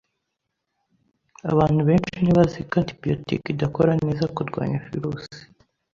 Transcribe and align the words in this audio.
Abantu 1.51 1.81
benshi 1.89 2.17
ntibazi 2.21 2.57
ko 2.69 2.73
antibiyotike 2.81 3.47
idakora 3.53 3.91
neza 4.03 4.23
kurwanya 4.35 4.77
virusi. 4.89 5.37